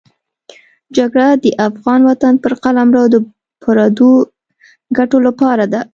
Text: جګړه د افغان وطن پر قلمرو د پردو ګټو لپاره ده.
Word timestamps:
جګړه 0.97 1.27
د 1.43 1.45
افغان 1.67 2.01
وطن 2.09 2.33
پر 2.43 2.53
قلمرو 2.63 3.03
د 3.13 3.15
پردو 3.61 4.11
ګټو 4.97 5.17
لپاره 5.27 5.65
ده. 5.73 5.81